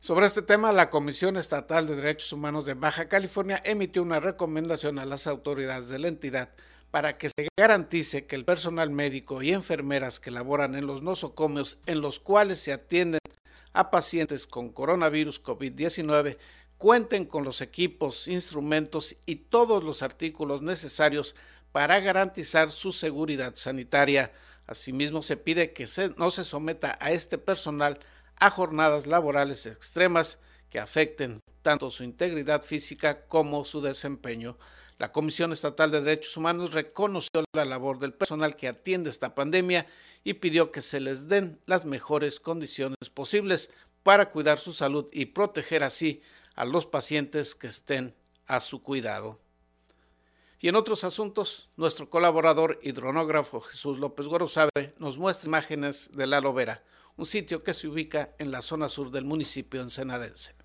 Sobre 0.00 0.24
este 0.24 0.40
tema, 0.40 0.72
la 0.72 0.88
Comisión 0.88 1.36
Estatal 1.36 1.86
de 1.86 1.96
Derechos 1.96 2.32
Humanos 2.32 2.64
de 2.64 2.72
Baja 2.72 3.10
California 3.10 3.60
emitió 3.62 4.02
una 4.02 4.20
recomendación 4.20 4.98
a 4.98 5.04
las 5.04 5.26
autoridades 5.26 5.90
de 5.90 5.98
la 5.98 6.08
entidad 6.08 6.48
para 6.90 7.18
que 7.18 7.28
se 7.28 7.48
garantice 7.54 8.24
que 8.24 8.34
el 8.34 8.46
personal 8.46 8.88
médico 8.88 9.42
y 9.42 9.52
enfermeras 9.52 10.18
que 10.18 10.30
laboran 10.30 10.76
en 10.76 10.86
los 10.86 11.02
nosocomios 11.02 11.78
en 11.84 12.00
los 12.00 12.20
cuales 12.20 12.58
se 12.58 12.72
atienden 12.72 13.20
a 13.74 13.90
pacientes 13.90 14.46
con 14.46 14.70
coronavirus 14.70 15.42
COVID-19 15.42 16.38
cuenten 16.78 17.24
con 17.24 17.44
los 17.44 17.60
equipos, 17.60 18.28
instrumentos 18.28 19.16
y 19.26 19.36
todos 19.36 19.82
los 19.82 20.02
artículos 20.02 20.62
necesarios 20.62 21.34
para 21.72 22.00
garantizar 22.00 22.70
su 22.70 22.92
seguridad 22.92 23.54
sanitaria. 23.56 24.32
Asimismo, 24.66 25.22
se 25.22 25.36
pide 25.36 25.72
que 25.72 25.86
no 26.16 26.30
se 26.30 26.44
someta 26.44 26.96
a 27.00 27.10
este 27.10 27.36
personal 27.36 27.98
a 28.36 28.50
jornadas 28.50 29.06
laborales 29.06 29.66
extremas 29.66 30.38
que 30.70 30.78
afecten 30.78 31.40
tanto 31.62 31.90
su 31.90 32.04
integridad 32.04 32.62
física 32.62 33.26
como 33.26 33.64
su 33.64 33.80
desempeño. 33.80 34.56
La 34.98 35.12
Comisión 35.12 35.52
Estatal 35.52 35.90
de 35.90 36.00
Derechos 36.00 36.36
Humanos 36.36 36.72
reconoció 36.72 37.44
la 37.54 37.64
labor 37.64 37.98
del 37.98 38.14
personal 38.14 38.56
que 38.56 38.68
atiende 38.68 39.10
esta 39.10 39.34
pandemia 39.34 39.86
y 40.24 40.34
pidió 40.34 40.70
que 40.70 40.82
se 40.82 41.00
les 41.00 41.28
den 41.28 41.60
las 41.66 41.86
mejores 41.86 42.40
condiciones 42.40 42.96
posibles 43.12 43.70
para 44.02 44.30
cuidar 44.30 44.58
su 44.58 44.72
salud 44.72 45.08
y 45.12 45.26
proteger 45.26 45.82
así 45.82 46.20
a 46.58 46.64
los 46.64 46.86
pacientes 46.86 47.54
que 47.54 47.68
estén 47.68 48.16
a 48.48 48.58
su 48.58 48.82
cuidado. 48.82 49.38
Y 50.58 50.66
en 50.66 50.74
otros 50.74 51.04
asuntos, 51.04 51.68
nuestro 51.76 52.10
colaborador 52.10 52.80
hidronógrafo 52.82 53.60
Jesús 53.60 54.00
López 54.00 54.26
Guarosabe 54.26 54.92
nos 54.98 55.18
muestra 55.18 55.46
imágenes 55.46 56.10
de 56.14 56.26
la 56.26 56.40
Lovera, 56.40 56.82
un 57.16 57.26
sitio 57.26 57.62
que 57.62 57.74
se 57.74 57.86
ubica 57.86 58.34
en 58.40 58.50
la 58.50 58.60
zona 58.60 58.88
sur 58.88 59.12
del 59.12 59.24
municipio 59.24 59.80
ensenadense. 59.80 60.56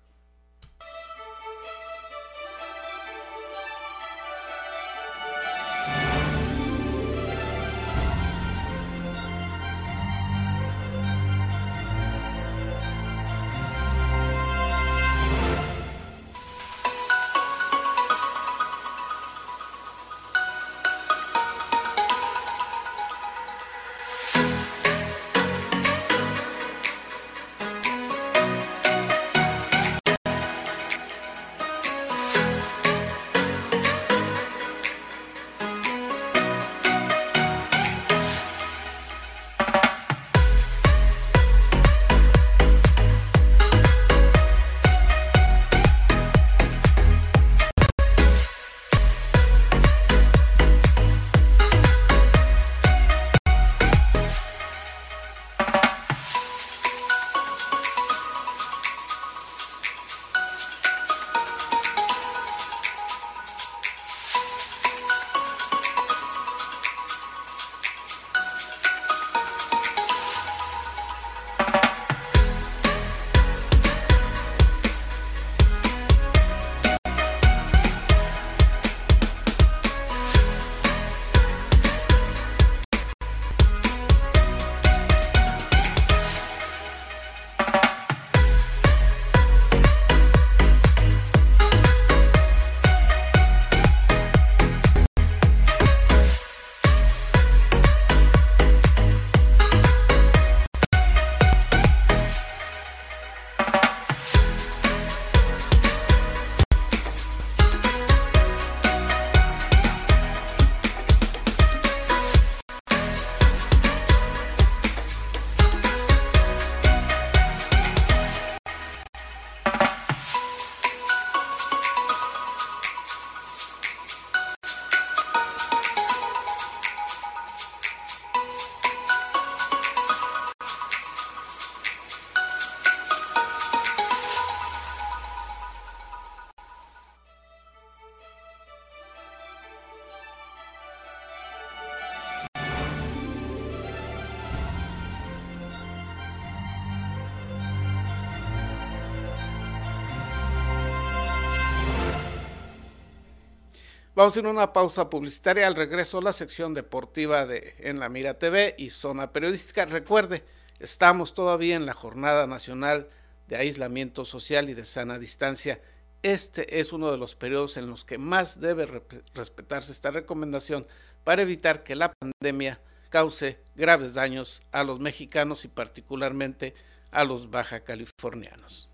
Vamos 154.16 154.36
a 154.36 154.40
ir 154.40 154.46
a 154.46 154.50
una 154.50 154.72
pausa 154.72 155.10
publicitaria. 155.10 155.66
Al 155.66 155.74
regreso, 155.74 156.20
la 156.20 156.32
sección 156.32 156.72
deportiva 156.72 157.46
de 157.46 157.74
En 157.80 157.98
la 157.98 158.08
Mira 158.08 158.38
TV 158.38 158.76
y 158.78 158.90
Zona 158.90 159.32
Periodística. 159.32 159.86
Recuerde, 159.86 160.44
estamos 160.78 161.34
todavía 161.34 161.74
en 161.74 161.84
la 161.84 161.94
Jornada 161.94 162.46
Nacional 162.46 163.08
de 163.48 163.56
Aislamiento 163.56 164.24
Social 164.24 164.70
y 164.70 164.74
de 164.74 164.84
Sana 164.84 165.18
Distancia. 165.18 165.80
Este 166.22 166.78
es 166.78 166.92
uno 166.92 167.10
de 167.10 167.18
los 167.18 167.34
periodos 167.34 167.76
en 167.76 167.90
los 167.90 168.04
que 168.04 168.18
más 168.18 168.60
debe 168.60 168.86
respetarse 169.34 169.90
esta 169.90 170.12
recomendación 170.12 170.86
para 171.24 171.42
evitar 171.42 171.82
que 171.82 171.96
la 171.96 172.12
pandemia 172.12 172.80
cause 173.08 173.58
graves 173.74 174.14
daños 174.14 174.62
a 174.70 174.84
los 174.84 175.00
mexicanos 175.00 175.64
y 175.64 175.68
particularmente 175.68 176.74
a 177.10 177.24
los 177.24 177.50
baja 177.50 177.80
californianos. 177.80 178.88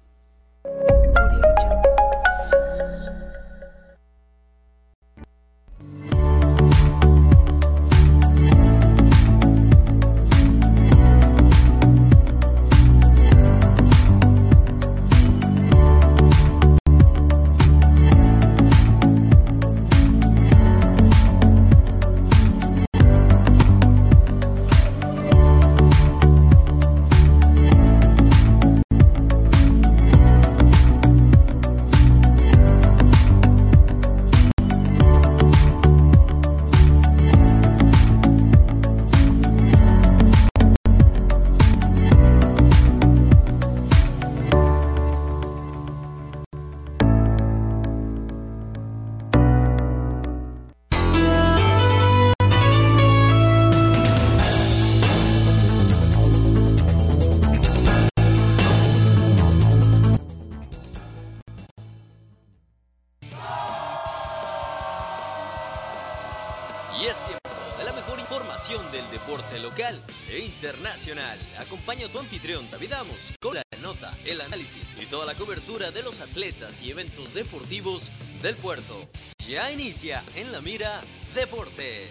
Y 76.81 76.91
eventos 76.91 77.35
deportivos 77.35 78.11
del 78.41 78.57
puerto. 78.57 79.07
Ya 79.47 79.71
inicia 79.71 80.25
en 80.35 80.51
la 80.51 80.63
mira 80.63 81.03
Deportes. 81.35 82.11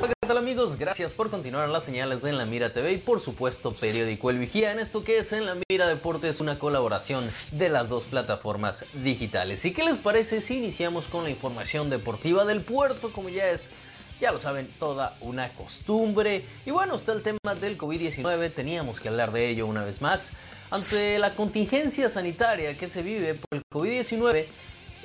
Hola, 0.00 0.14
¿qué 0.18 0.26
tal 0.26 0.38
amigos? 0.38 0.76
Gracias 0.78 1.12
por 1.12 1.30
continuar 1.30 1.68
las 1.68 1.84
señales 1.84 2.22
de 2.22 2.30
En 2.30 2.38
la 2.38 2.46
Mira 2.46 2.72
TV 2.72 2.92
y 2.92 2.98
por 2.98 3.20
supuesto 3.20 3.74
Periódico 3.74 4.30
El 4.30 4.38
Vigía 4.38 4.72
en 4.72 4.78
esto 4.78 5.04
que 5.04 5.18
es 5.18 5.32
En 5.34 5.44
la 5.44 5.56
Mira 5.68 5.86
Deportes, 5.86 6.40
una 6.40 6.58
colaboración 6.58 7.24
de 7.52 7.68
las 7.68 7.90
dos 7.90 8.06
plataformas 8.06 8.86
digitales. 8.94 9.64
¿Y 9.66 9.74
qué 9.74 9.84
les 9.84 9.98
parece 9.98 10.40
si 10.40 10.56
iniciamos 10.56 11.06
con 11.06 11.24
la 11.24 11.30
información 11.30 11.90
deportiva 11.90 12.46
del 12.46 12.62
puerto 12.62 13.12
como 13.12 13.28
ya 13.28 13.50
es 13.50 13.72
ya 14.20 14.32
lo 14.32 14.38
saben, 14.38 14.68
toda 14.78 15.16
una 15.20 15.48
costumbre. 15.50 16.44
Y 16.64 16.70
bueno, 16.70 16.96
está 16.96 17.12
el 17.12 17.22
tema 17.22 17.54
del 17.60 17.76
COVID-19, 17.78 18.52
teníamos 18.52 19.00
que 19.00 19.08
hablar 19.08 19.32
de 19.32 19.48
ello 19.48 19.66
una 19.66 19.84
vez 19.84 20.00
más. 20.00 20.32
Ante 20.70 21.18
la 21.18 21.34
contingencia 21.34 22.08
sanitaria 22.08 22.76
que 22.76 22.88
se 22.88 23.02
vive 23.02 23.34
por 23.34 23.58
el 23.58 23.62
COVID-19, 23.72 24.46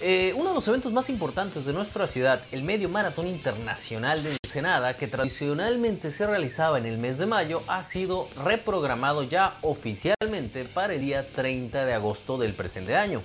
eh, 0.04 0.34
uno 0.36 0.50
de 0.50 0.56
los 0.56 0.68
eventos 0.68 0.92
más 0.92 1.12
importantes 1.12 1.64
de 1.64 1.74
nuestra 1.74 2.08
ciudad, 2.08 2.42
el 2.52 2.64
Medio 2.64 2.90
Maratón 2.90 3.28
Internacional 3.28 4.24
de 4.24 4.32
Ensenada, 4.44 4.98
que 4.98 5.08
tradicionalmente 5.08 6.12
se 6.12 6.26
realizaba 6.26 6.80
en 6.80 6.88
el 6.88 6.98
mes 6.98 7.20
de 7.20 7.28
mayo, 7.28 7.62
ha 7.68 7.84
sido 7.84 8.28
reprogramado 8.44 9.22
ya 9.22 9.60
oficialmente 9.62 10.66
para 10.66 10.96
el 10.96 11.02
día 11.02 11.32
30 11.32 11.86
de 11.86 11.94
agosto 11.94 12.40
del 12.40 12.56
presente 12.56 12.96
año. 12.96 13.22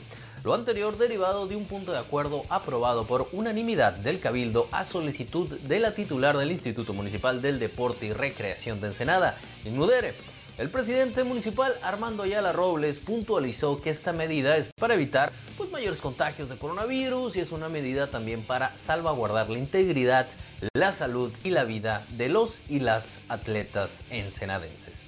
Lo 0.47 0.55
anterior 0.55 0.97
derivado 0.97 1.49
de 1.49 1.57
un 1.57 1.65
punto 1.65 1.91
de 1.91 1.99
acuerdo 1.99 2.45
aprobado 2.49 3.05
por 3.05 3.29
unanimidad 3.33 3.95
del 3.95 4.21
Cabildo 4.21 4.69
a 4.71 4.85
solicitud 4.85 5.49
de 5.49 5.81
la 5.81 5.93
titular 5.97 6.39
del 6.39 6.53
Instituto 6.53 6.93
Municipal 6.93 7.43
del 7.43 7.59
Deporte 7.59 8.07
y 8.07 8.13
Recreación 8.13 8.81
de 8.81 8.87
Ensenada, 8.87 9.39
Inmudere 9.65 10.15
el 10.57 10.71
presidente 10.71 11.25
municipal 11.25 11.75
Armando 11.83 12.23
Ayala 12.23 12.53
Robles 12.53 13.01
puntualizó 13.01 13.83
que 13.83 13.91
esta 13.91 14.13
medida 14.13 14.57
es 14.57 14.71
para 14.79 14.95
evitar 14.95 15.33
pues, 15.57 15.69
mayores 15.73 16.01
contagios 16.01 16.49
de 16.49 16.57
coronavirus 16.57 17.35
y 17.35 17.41
es 17.41 17.51
una 17.51 17.69
medida 17.69 18.13
también 18.13 18.45
para 18.45 18.79
salvaguardar 18.79 19.51
la 19.51 19.59
integridad, 19.59 20.29
la 20.75 20.93
salud 20.93 21.33
y 21.43 21.51
la 21.51 21.65
vida 21.65 22.07
de 22.11 22.29
los 22.29 22.63
y 22.69 22.79
las 22.79 23.19
atletas 23.29 24.05
ensenadenses. 24.11 25.06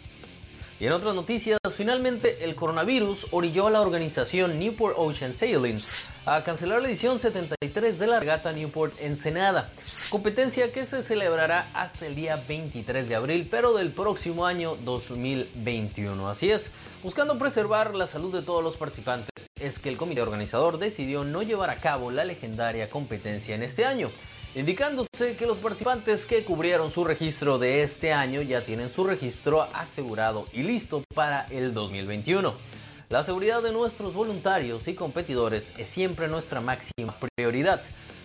Y 0.81 0.87
en 0.87 0.93
otras 0.93 1.17
noticias, 1.17 1.59
finalmente 1.77 2.45
el 2.45 2.55
coronavirus 2.55 3.27
orilló 3.33 3.67
a 3.67 3.71
la 3.71 3.81
organización 3.81 4.61
Newport 4.61 4.95
Ocean 4.97 5.35
Sailing 5.35 5.81
a 6.25 6.45
cancelar 6.45 6.81
la 6.81 6.89
edición 6.89 7.19
73 7.19 7.99
de 7.99 8.07
la 8.07 8.21
regata 8.21 8.53
Newport 8.53 8.95
Ensenada, 9.01 9.73
competencia 10.09 10.71
que 10.71 10.87
se 10.87 11.03
celebrará 11.03 11.69
hasta 11.75 12.07
el 12.07 12.15
día 12.15 12.41
23 12.47 13.09
de 13.09 13.15
abril, 13.17 13.49
pero 13.51 13.77
del 13.77 13.91
próximo 13.91 14.47
año 14.47 14.77
2021. 14.77 16.29
Así 16.29 16.49
es, 16.49 16.71
buscando 17.03 17.37
preservar 17.39 17.97
la 17.97 18.07
salud 18.07 18.33
de 18.33 18.43
todos 18.43 18.63
los 18.63 18.77
participantes, 18.77 19.49
es 19.59 19.81
que 19.81 19.89
el 19.89 19.97
comité 19.97 20.23
organizador 20.23 20.79
decidió 20.79 21.25
no 21.25 21.43
llevar 21.43 21.71
a 21.71 21.81
cabo 21.81 22.13
la 22.13 22.25
legendaria 22.25 22.89
competencia 22.89 23.57
en 23.57 23.65
este 23.65 23.85
año 23.85 24.13
indicándose 24.59 25.37
que 25.39 25.47
los 25.47 25.59
participantes 25.59 26.27
que 26.27 26.45
cubrieron 26.45 26.91
su 26.91 27.05
registro 27.05 27.61
de 27.61 27.85
este 27.85 28.13
año 28.13 28.43
ya 28.43 28.65
tienen 28.65 28.89
su 28.89 29.05
registro 29.05 29.63
asegurado 29.63 30.49
y 30.53 30.65
listo 30.65 31.05
para 31.15 31.47
el 31.51 31.73
2021. 31.73 32.55
La 33.09 33.23
seguridad 33.23 33.63
de 33.63 33.71
nuestros 33.71 34.15
voluntarios 34.15 34.89
y 34.89 34.95
competidores 34.95 35.73
es 35.79 35.89
siempre 35.89 36.27
nuestra 36.27 36.61
máxima 36.61 37.17
prioridad, 37.37 37.83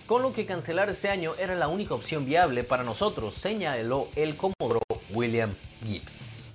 con 0.08 0.24
lo 0.24 0.34
que 0.34 0.48
cancelar 0.48 0.89
este 0.89 1.08
año 1.08 1.34
era 1.38 1.56
la 1.56 1.67
única 1.67 1.93
opción 1.93 2.26
viable 2.26 2.63
para 2.63 2.84
nosotros, 2.84 3.36
señaló 3.36 4.08
el 4.15 4.36
comodoro 4.36 4.82
William 5.12 5.54
Gibbs. 5.86 6.52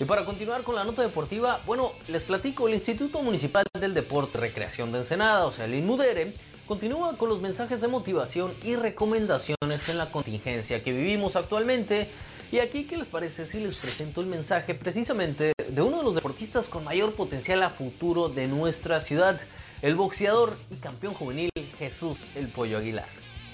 Y 0.00 0.06
para 0.06 0.24
continuar 0.24 0.62
con 0.62 0.74
la 0.74 0.82
nota 0.82 1.02
deportiva, 1.02 1.60
bueno, 1.66 1.92
les 2.08 2.24
platico, 2.24 2.66
el 2.66 2.74
Instituto 2.74 3.22
Municipal 3.22 3.64
del 3.78 3.94
Deporte 3.94 4.38
y 4.38 4.40
Recreación 4.40 4.90
de 4.90 4.98
Ensenada, 4.98 5.46
o 5.46 5.52
sea, 5.52 5.66
el 5.66 5.74
INMUDERE, 5.74 6.34
continúa 6.70 7.16
con 7.16 7.28
los 7.28 7.40
mensajes 7.40 7.80
de 7.80 7.88
motivación 7.88 8.54
y 8.62 8.76
recomendaciones 8.76 9.88
en 9.88 9.98
la 9.98 10.12
contingencia 10.12 10.84
que 10.84 10.92
vivimos 10.92 11.34
actualmente. 11.34 12.08
Y 12.52 12.60
aquí, 12.60 12.84
¿qué 12.84 12.96
les 12.96 13.08
parece 13.08 13.44
si 13.44 13.58
les 13.58 13.76
presento 13.80 14.20
el 14.20 14.28
mensaje 14.28 14.74
precisamente 14.74 15.52
de 15.68 15.82
uno 15.82 15.98
de 15.98 16.04
los 16.04 16.14
deportistas 16.14 16.68
con 16.68 16.84
mayor 16.84 17.14
potencial 17.14 17.64
a 17.64 17.70
futuro 17.70 18.28
de 18.28 18.46
nuestra 18.46 19.00
ciudad, 19.00 19.40
el 19.82 19.96
boxeador 19.96 20.56
y 20.70 20.76
campeón 20.76 21.14
juvenil 21.14 21.50
Jesús 21.76 22.24
el 22.36 22.46
Pollo 22.46 22.78
Aguilar? 22.78 23.08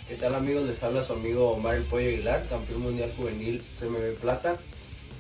¿Qué 0.07 0.17
tal 0.17 0.35
amigos? 0.35 0.67
Les 0.67 0.83
habla 0.83 1.03
su 1.03 1.15
amigo 1.15 1.53
Omar 1.53 1.77
el 1.77 1.85
Pollo 1.85 2.09
Aguilar, 2.09 2.47
campeón 2.51 2.83
mundial 2.83 3.15
juvenil 3.17 3.63
CMB 3.81 4.21
Plata. 4.21 4.59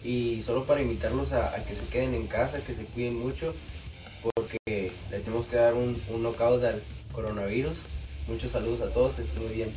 Y 0.05 0.43
solo 0.43 0.67
para 0.67 0.83
invitarlos 0.83 1.33
a, 1.33 1.65
que 1.65 1.75
se 1.75 1.87
queden 1.87 2.13
en 2.13 2.27
casa, 2.27 2.61
que 2.61 2.75
se 2.75 2.85
cuiden 2.85 3.19
mucho, 3.19 3.55
porque 4.23 4.93
le 5.11 5.21
tenemos 5.21 5.47
que 5.47 5.57
dar 5.57 5.73
un, 5.73 5.99
un 6.11 6.23
knockout 6.23 6.63
al, 6.63 6.83
coronavirus. 7.16 7.79
Muchos 8.29 8.52
saludos 8.52 8.83
a 8.83 8.92
todos, 8.92 9.14
que 9.14 9.22
estén 9.22 9.42
muy 9.42 9.55
bien. 9.55 9.74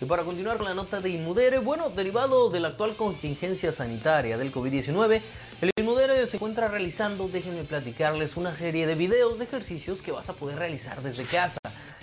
Y 0.00 0.04
para 0.04 0.24
continuar 0.24 0.58
con 0.58 0.66
la 0.66 0.74
nota 0.74 1.00
de 1.00 1.10
Inmudere, 1.10 1.58
bueno, 1.58 1.88
derivado 1.90 2.50
de 2.50 2.60
la 2.60 2.68
actual 2.68 2.94
contingencia 2.94 3.72
sanitaria 3.72 4.36
del 4.36 4.52
COVID-19, 4.52 5.22
el 5.60 5.70
Inmudere 5.76 6.26
se 6.26 6.36
encuentra 6.36 6.68
realizando, 6.68 7.28
déjenme 7.28 7.64
platicarles, 7.64 8.36
una 8.36 8.52
serie 8.52 8.86
de 8.86 8.96
videos 8.96 9.38
de 9.38 9.44
ejercicios 9.44 10.02
que 10.02 10.12
vas 10.12 10.28
a 10.28 10.34
poder 10.34 10.58
realizar 10.58 11.02
desde 11.02 11.24
casa, 11.24 11.60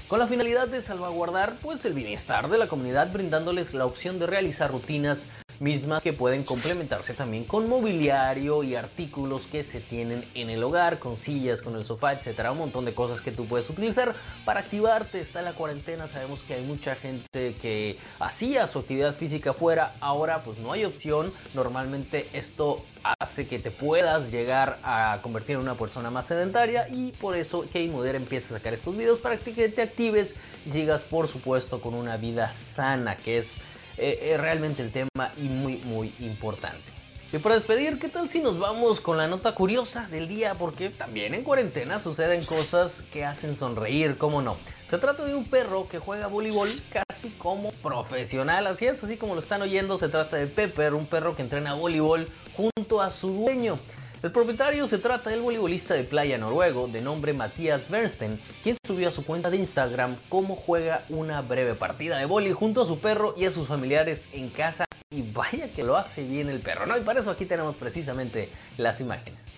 con 0.08 0.18
la 0.18 0.28
finalidad 0.28 0.68
de 0.70 0.82
salvaguardar 0.82 1.58
pues 1.62 1.84
el 1.86 1.94
bienestar 1.94 2.50
de 2.50 2.58
la 2.58 2.68
comunidad, 2.68 3.12
brindándoles 3.12 3.74
la 3.74 3.86
opción 3.86 4.18
de 4.18 4.28
realizar 4.28 4.72
rutinas 4.72 5.28
mismas 5.60 6.02
que 6.02 6.14
pueden 6.14 6.44
complementarse 6.44 7.14
también 7.14 7.44
con 7.44 7.68
mobiliario 7.68 8.64
y 8.64 8.76
artículos 8.76 9.46
que 9.46 9.64
se 9.64 9.80
tienen 9.80 10.24
en 10.34 10.50
el 10.50 10.64
hogar, 10.64 11.00
con 11.00 11.18
sillas, 11.18 11.62
con 11.62 11.76
el 11.76 11.84
sofá, 11.84 12.14
etcétera, 12.14 12.52
un 12.52 12.60
montón 12.60 12.86
de 12.86 12.94
cosas 12.94 13.22
que 13.22 13.32
tú 13.32 13.46
puedes 13.46 13.70
utilizar 13.70 14.16
para 14.46 14.62
activarte. 14.62 15.22
Está 15.22 15.42
la 15.42 15.54
cuarentena, 15.54 16.08
sabemos 16.08 16.44
que 16.44 16.54
hay 16.56 16.64
mucha 16.64 16.96
gente 16.96 17.56
que 17.62 17.98
hacía 18.20 18.68
su 18.68 18.80
actividad 18.80 19.16
física 19.16 19.54
fuera, 19.54 19.96
ahora 20.00 20.44
pues 20.44 20.58
no 20.60 20.72
hay 20.72 20.86
opción. 20.86 21.34
Normalmente 21.54 22.28
esto 22.34 22.84
hace 23.20 23.48
que 23.48 23.60
te 23.60 23.72
puedas 23.72 24.32
llegar 24.32 24.80
a 24.84 25.20
convertir 25.22 25.56
en 25.56 25.62
una 25.62 25.76
persona 25.76 26.10
más 26.10 26.28
sedentaria 26.28 26.88
y 26.90 27.12
por 27.14 27.36
eso 27.36 27.62
Kate 27.62 27.88
Moder 27.88 28.16
empieza 28.16 28.54
a 28.54 28.58
sacar 28.58 28.74
estos 28.74 28.96
videos 28.96 29.20
para 29.20 29.38
que 29.38 29.70
te 29.70 29.82
actives 29.82 30.36
y 30.66 30.72
sigas 30.72 31.02
por 31.02 31.28
supuesto 31.28 31.82
con 31.82 31.94
una 31.94 32.18
vida 32.18 32.54
sana 32.54 33.16
que 33.16 33.38
es 33.38 33.62
eh, 34.00 34.32
eh, 34.32 34.38
realmente 34.38 34.82
el 34.82 34.92
tema 34.92 35.32
y 35.38 35.50
muy 35.50 35.78
muy 35.78 36.14
importante. 36.20 37.00
Y 37.32 37.38
para 37.38 37.54
despedir, 37.54 38.00
¿qué 38.00 38.10
tal 38.10 38.28
si 38.28 38.40
nos 38.40 38.58
vamos 38.58 39.02
con 39.02 39.18
la 39.18 39.28
nota 39.28 39.54
curiosa 39.54 40.08
del 40.08 40.28
día? 40.28 40.56
Porque 40.56 40.90
también 40.90 41.36
en 41.36 41.44
cuarentena 41.44 42.00
suceden 42.00 42.44
cosas 42.44 43.04
que 43.12 43.24
hacen 43.24 43.56
sonreír, 43.56 44.18
¿cómo 44.18 44.42
no? 44.42 44.58
Se 44.88 44.98
trata 44.98 45.24
de 45.24 45.36
un 45.36 45.46
perro 45.46 45.88
que 45.88 46.00
juega 46.00 46.26
voleibol 46.26 46.68
casi 46.92 47.30
como 47.32 47.72
profesional, 47.72 48.66
así 48.66 48.88
es, 48.88 49.04
así 49.04 49.16
como 49.16 49.36
lo 49.36 49.42
están 49.42 49.62
oyendo, 49.62 50.00
se 50.00 50.10
trata 50.10 50.38
de 50.38 50.48
Pepper, 50.48 50.96
un 50.96 51.06
perro 51.06 51.36
que 51.36 51.44
entrena 51.44 51.76
voleibol 51.76 52.28
junto 52.58 53.00
a 53.00 53.12
su 53.12 53.30
dueño. 53.30 53.78
El 54.22 54.34
propietario 54.34 54.86
se 54.90 54.98
trata 54.98 55.30
del 55.30 55.40
voleibolista 55.40 55.94
de 55.94 56.04
playa 56.04 56.38
noruego 56.38 56.90
de 56.90 57.00
nombre 57.00 57.32
Matías 57.32 57.90
Bernstein, 57.90 58.38
quien 58.64 58.76
subió 58.86 59.08
a 59.08 59.14
su 59.14 59.24
cuenta 59.24 59.50
de 59.50 59.56
Instagram 59.56 60.18
cómo 60.28 60.58
juega 60.58 61.04
una 61.08 61.42
breve 61.42 61.74
partida 61.74 62.18
de 62.18 62.26
voleibol 62.26 62.60
junto 62.60 62.82
a 62.82 62.86
su 62.86 63.00
perro 63.00 63.34
y 63.38 63.46
a 63.46 63.52
sus 63.52 63.70
familiares 63.70 64.28
en 64.34 64.50
casa 64.50 64.84
y 65.10 65.22
vaya 65.22 65.72
que 65.72 65.84
lo 65.84 65.96
hace 65.96 66.26
bien 66.26 66.50
el 66.50 66.60
perro, 66.60 66.86
¿no? 66.86 66.98
Y 66.98 67.02
para 67.02 67.22
eso 67.22 67.32
aquí 67.32 67.46
tenemos 67.46 67.78
precisamente 67.78 68.50
las 68.78 69.00
imágenes. 69.00 69.49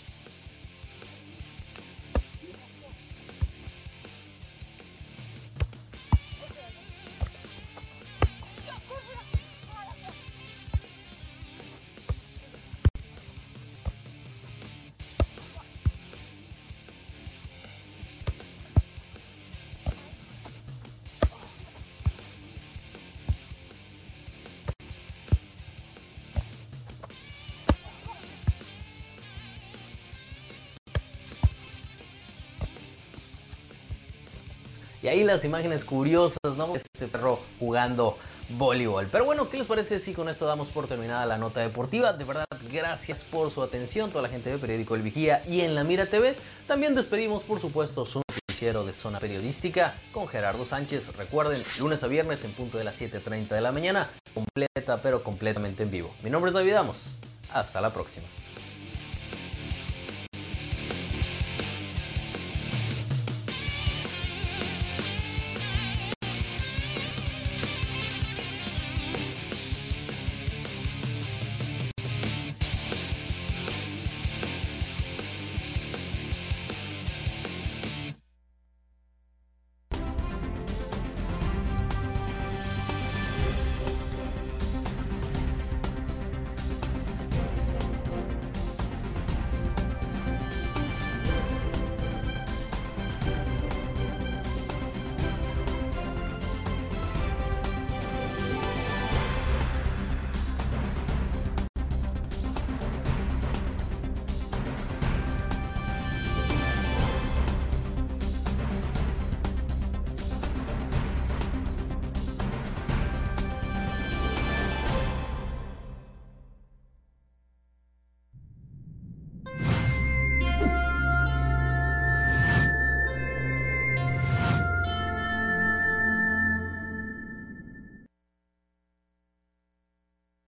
Y 35.03 35.07
ahí 35.07 35.23
las 35.23 35.43
imágenes 35.43 35.83
curiosas, 35.83 36.55
¿no? 36.57 36.75
Este 36.75 37.07
perro 37.07 37.39
jugando 37.59 38.17
voleibol. 38.49 39.07
Pero 39.11 39.25
bueno, 39.25 39.49
¿qué 39.49 39.57
les 39.57 39.67
parece 39.67 39.99
si 39.99 40.13
con 40.13 40.29
esto 40.29 40.45
damos 40.45 40.69
por 40.69 40.87
terminada 40.87 41.25
la 41.25 41.37
nota 41.37 41.61
deportiva? 41.61 42.13
De 42.13 42.23
verdad, 42.23 42.45
gracias 42.71 43.23
por 43.23 43.49
su 43.51 43.63
atención, 43.63 44.09
toda 44.11 44.21
la 44.21 44.29
gente 44.29 44.49
del 44.49 44.59
periódico 44.59 44.95
El 44.95 45.01
Vigía 45.01 45.43
y 45.47 45.61
en 45.61 45.73
La 45.73 45.83
Mira 45.83 46.05
TV. 46.05 46.35
También 46.67 46.93
despedimos, 46.93 47.43
por 47.43 47.59
supuesto, 47.59 48.05
su 48.05 48.21
noticiero 48.29 48.85
de 48.85 48.93
zona 48.93 49.19
periodística 49.19 49.95
con 50.11 50.27
Gerardo 50.27 50.65
Sánchez. 50.65 51.15
Recuerden, 51.15 51.59
lunes 51.79 52.03
a 52.03 52.07
viernes 52.07 52.43
en 52.43 52.51
punto 52.51 52.77
de 52.77 52.83
las 52.83 52.99
7.30 53.01 53.47
de 53.47 53.61
la 53.61 53.71
mañana, 53.71 54.09
completa 54.33 55.01
pero 55.01 55.23
completamente 55.23 55.83
en 55.83 55.91
vivo. 55.91 56.13
Mi 56.23 56.29
nombre 56.29 56.49
es 56.49 56.53
David 56.53 56.73
Amos. 56.73 57.15
Hasta 57.51 57.81
la 57.81 57.91
próxima. 57.91 58.27